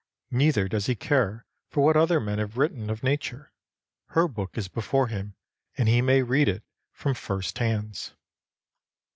Neither 0.31 0.67
does 0.67 0.87
he 0.87 0.95
care 0.95 1.45
for 1.69 1.83
what 1.85 1.95
other 1.95 2.19
men 2.19 2.39
have 2.39 2.57
written 2.57 2.89
of 2.89 3.03
nature. 3.03 3.51
Her 4.07 4.27
book 4.27 4.57
is 4.57 4.67
before 4.67 5.09
him 5.09 5.35
and 5.77 5.87
he 5.87 6.01
may 6.01 6.23
read 6.23 6.49
it 6.49 6.63
from 6.91 7.13
first 7.13 7.59
hands. 7.59 8.15